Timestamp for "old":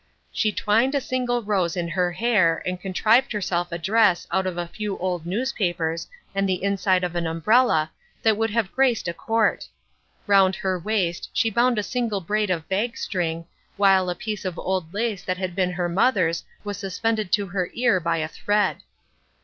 4.97-5.27, 14.57-14.91